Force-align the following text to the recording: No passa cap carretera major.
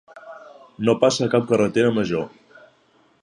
No 0.87 0.95
passa 1.03 1.27
cap 1.35 1.45
carretera 1.51 1.93
major. 2.01 2.25